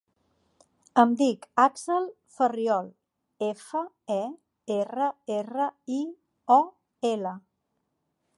[1.01, 2.07] Em dic Axel
[2.37, 2.89] Ferriol:
[3.49, 3.83] efa,
[4.17, 4.19] e,
[4.79, 6.03] erra, erra, i,
[6.59, 6.63] o,
[7.15, 7.37] ela.